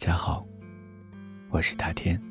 [0.00, 0.46] 大家好，
[1.50, 2.22] 我是大天。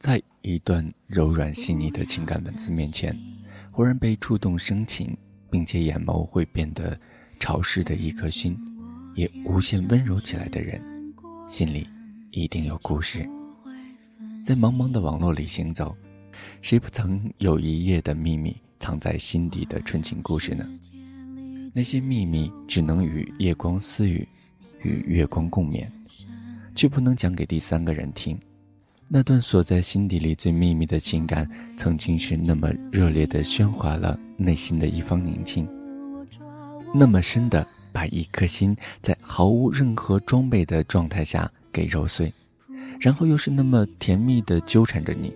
[0.00, 3.16] 在一段柔软细腻的情感文字面前，
[3.70, 5.16] 忽然被触动生情，
[5.48, 6.98] 并且眼眸会变得
[7.38, 8.58] 潮湿的一颗心，
[9.14, 10.82] 也无限温柔起来的人，
[11.46, 11.86] 心里
[12.32, 13.20] 一定有故事。
[14.44, 15.96] 在茫茫的网络里行走，
[16.62, 20.68] 谁不曾有一夜的秘密藏在心底的纯情故事呢？
[21.74, 24.28] 那些秘密只能与夜光私语，
[24.82, 25.86] 与月光共勉，
[26.74, 28.38] 却不能讲给第三个人听。
[29.08, 35.66] 那段锁在心底里最秘密的情感，曾经是那么热烈的喧哗了内心的一方宁静，
[36.94, 42.30] 那么深的把一颗心在毫无任何装备的状态下给揉碎，
[43.00, 45.32] 然后又是那么甜蜜的纠缠着你，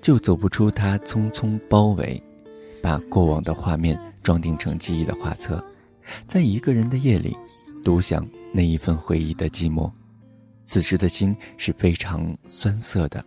[0.00, 2.22] 就走不出它匆匆包围，
[2.82, 5.64] 把过往的画面装订成记忆的画册，
[6.26, 7.36] 在一个人的夜里，
[7.84, 9.88] 独享那一份回忆的寂寞。
[10.66, 13.24] 此时的心是非常酸涩的，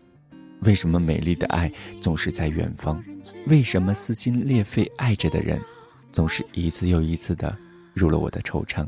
[0.63, 3.01] 为什么美丽的爱总是在远方？
[3.47, 5.57] 为什么撕心裂肺爱着的人，
[6.11, 7.57] 总是一次又一次的
[7.93, 8.85] 入了我的惆怅？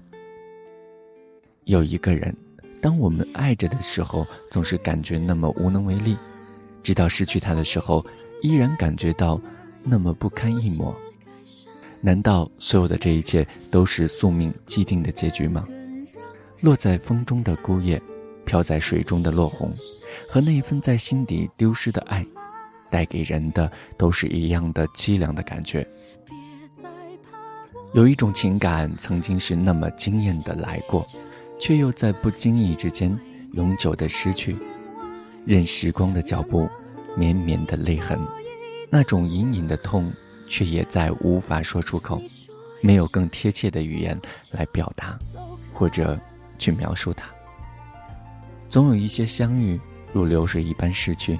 [1.63, 2.35] 有一个人，
[2.81, 6.17] 当我们爱着的时候，总是感觉那么无能为力；
[6.83, 8.05] 直到失去他的时候，
[8.41, 9.39] 依然感觉到
[9.81, 10.93] 那么不堪一抹。
[12.01, 15.65] 难道所有的这一切都是宿命既定的结局吗？
[16.59, 18.01] 落在风中的孤叶。
[18.43, 19.71] 飘在水中的落红，
[20.27, 22.25] 和那份在心底丢失的爱，
[22.89, 25.87] 带给人的都是一样的凄凉的感觉。
[27.93, 31.07] 有一种情感曾经是那么惊艳的来过，
[31.59, 33.17] 却又在不经意之间
[33.53, 34.55] 永久的失去。
[35.45, 36.67] 任时光的脚步，
[37.15, 38.19] 绵绵的泪痕，
[38.89, 40.11] 那种隐隐的痛，
[40.51, 42.21] 却也再无法说出口，
[42.81, 44.19] 没有更贴切的语言
[44.51, 45.17] 来表达，
[45.73, 46.19] 或者
[46.59, 47.29] 去描述它。
[48.67, 49.79] 总有一些相遇
[50.11, 51.39] 如流水一般逝去，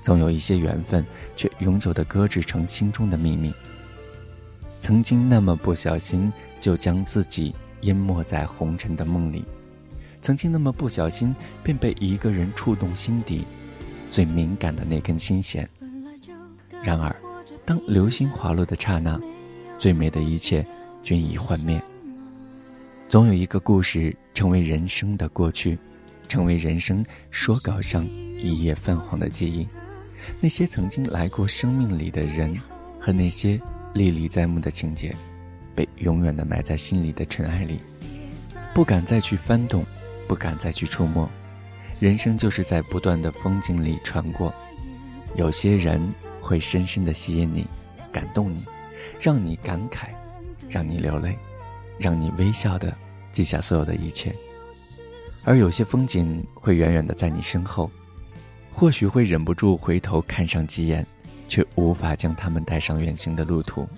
[0.00, 1.04] 总有一些缘分
[1.36, 3.52] 却永久的搁置成心中的秘密。
[4.80, 9.44] 曾经那么不小心就将自己淹没在红尘的梦里，
[10.22, 13.44] 曾经那么不小心便被一个人触动心底
[14.10, 15.68] 最敏感的那根心弦。
[16.82, 17.14] 然而，
[17.64, 19.20] 当流星滑落的刹那，
[19.78, 20.64] 最美的一切
[21.02, 21.80] 均已幻灭。
[23.06, 25.78] 总有一个故事成为人生的过去。
[26.28, 28.08] 成为人生说稿上
[28.42, 29.68] 一页泛黄的记忆，
[30.40, 32.58] 那些曾经来过生命里的人，
[32.98, 33.60] 和那些
[33.92, 35.14] 历历在目的情节，
[35.74, 37.80] 被永远的埋在心里的尘埃里，
[38.72, 39.84] 不敢再去翻动，
[40.26, 41.28] 不敢再去触摸。
[42.00, 44.54] 人生就是在不断的风景里穿过，
[45.36, 46.00] 有些人
[46.42, 47.64] 会深深的吸引你，
[48.12, 48.64] 感动你，
[49.20, 50.08] 让你感慨，
[50.68, 51.38] 让你流泪，
[51.98, 52.92] 让你微笑的
[53.30, 54.34] 记下所有的一切。
[55.44, 57.88] 而有些风景会远远的在你身后，
[58.72, 61.06] 或许会忍不住回头看上几眼，
[61.48, 63.88] 却无法将他们带上远行的路途。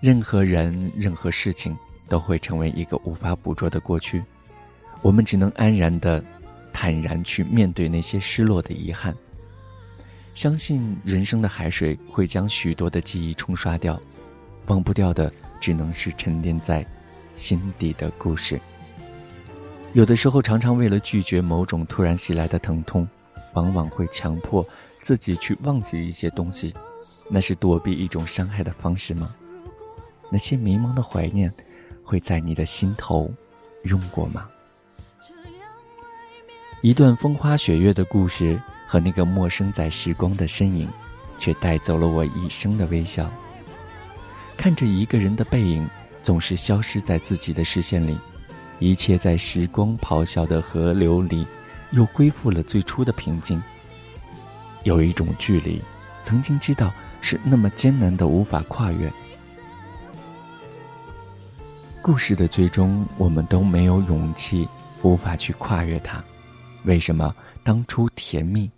[0.00, 1.76] 任何人、任何事情
[2.08, 4.22] 都会成为一个无法捕捉的过去，
[5.02, 6.24] 我们只能安然的、
[6.72, 9.14] 坦然去面对那些失落的遗憾。
[10.34, 14.00] 相信人生的海水会将许多的记忆冲刷掉，
[14.66, 16.84] 忘不掉的只能是沉淀在
[17.36, 18.60] 心底的故事。
[19.92, 23.08] 有的时候，常常为了拒绝某种突然袭来的疼痛，
[23.52, 24.66] 往往会强迫
[24.98, 26.74] 自己去忘记一些东西，
[27.28, 29.34] 那是躲避一种伤害的方式吗？
[30.30, 31.52] 那些迷茫的怀念，
[32.02, 33.32] 会在你的心头
[33.84, 34.48] 涌过吗？
[36.82, 40.88] 一段风花雪月的故事和那个陌生在时光的身影，
[41.38, 43.30] 却带走了我一生的微笑。
[44.56, 45.88] 看着一个人的背影，
[46.22, 48.16] 总是消失在自己的视线里。
[48.80, 51.46] 一切在时光咆哮的河流里，
[51.92, 53.62] 又恢复了最初的平静。
[54.82, 55.80] 有一种距离，
[56.24, 59.10] 曾经知道是那么艰难的无法跨越。
[62.02, 64.68] 故事的最终，我们都没有勇气，
[65.02, 66.22] 无法去跨越它。
[66.84, 68.70] 为什么当初甜蜜，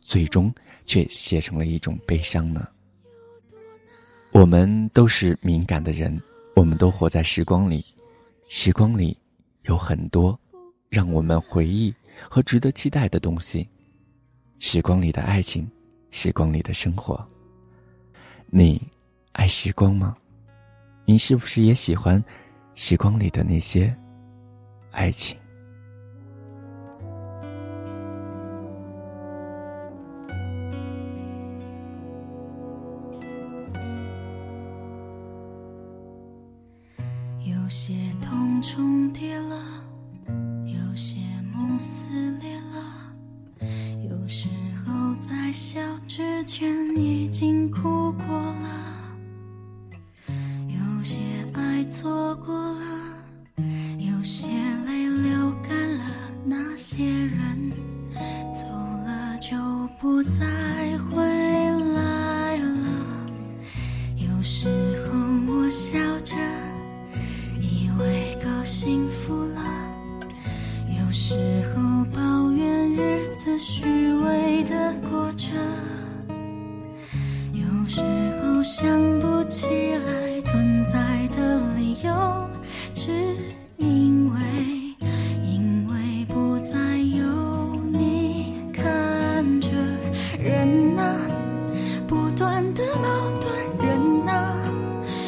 [0.00, 0.52] 最终
[0.84, 2.68] 却写成了一种悲伤呢？
[4.32, 6.20] 我们都是敏感的人，
[6.54, 7.84] 我们都活在时光里，
[8.48, 9.16] 时光里。
[9.66, 10.38] 有很多
[10.90, 11.90] 让我们回忆
[12.28, 13.66] 和值得期待的东西，
[14.58, 15.66] 时光里的爱情，
[16.10, 17.26] 时光里的生活。
[18.48, 18.78] 你
[19.32, 20.14] 爱时光吗？
[21.06, 22.22] 你是不是也喜欢
[22.74, 23.96] 时光里的那些
[24.90, 25.34] 爱情？
[38.66, 39.56] 重叠了，
[40.64, 41.18] 有些
[41.52, 42.06] 梦撕
[42.40, 43.66] 裂了，
[44.08, 44.48] 有时
[44.84, 45.78] 候在笑
[46.08, 46.66] 之前
[46.96, 48.66] 已经哭过了，
[50.66, 51.20] 有些
[51.52, 52.84] 爱错过了，
[53.98, 54.48] 有些
[54.86, 56.04] 泪流干了，
[56.46, 57.70] 那些人
[58.50, 58.66] 走
[59.06, 59.56] 了就
[60.00, 61.22] 不再回
[92.74, 93.08] 的矛
[93.40, 93.52] 盾，
[93.86, 94.56] 人啊，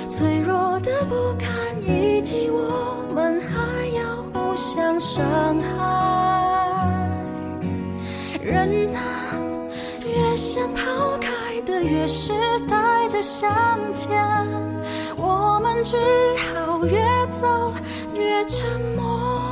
[0.09, 1.47] 脆弱的不堪。
[1.89, 4.03] 以及我们还要
[4.33, 5.25] 互相伤
[5.61, 5.77] 害，
[8.43, 9.01] 人啊，
[10.05, 12.33] 越想抛开的越是
[12.69, 13.49] 带着向
[13.93, 14.11] 前，
[15.17, 15.97] 我们只
[16.37, 16.99] 好越
[17.41, 17.73] 走
[18.15, 19.46] 越沉默。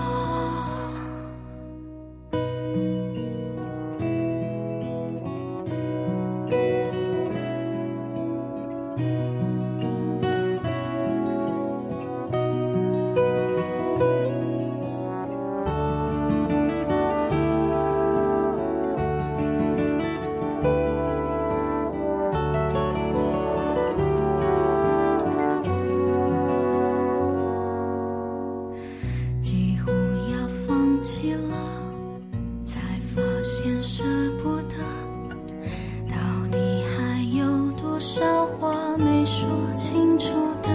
[39.25, 40.71] 说清楚的？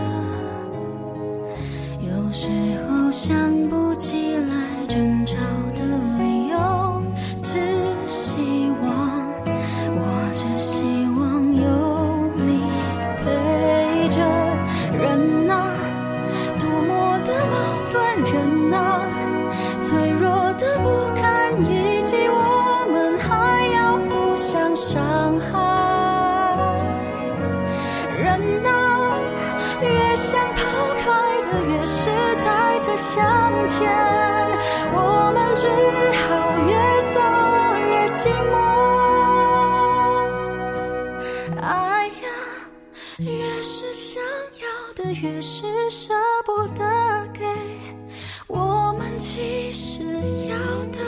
[2.01, 2.49] 有时
[2.87, 3.35] 候想
[3.69, 4.28] 不起
[29.91, 30.61] 越想抛
[30.95, 31.03] 开
[31.41, 32.09] 的，越是
[32.43, 33.19] 带着向
[33.65, 33.77] 前，
[34.93, 35.67] 我们只
[36.21, 36.27] 好
[36.67, 36.71] 越
[37.13, 37.15] 走
[37.89, 38.53] 越寂寞。
[41.61, 42.27] 爱呀，
[43.17, 43.27] 越
[43.61, 44.21] 是想
[44.61, 44.65] 要
[44.95, 46.13] 的，越是舍
[46.45, 46.83] 不得
[47.33, 47.45] 给。
[48.47, 50.03] 我们其实
[50.47, 50.55] 要
[50.91, 50.98] 的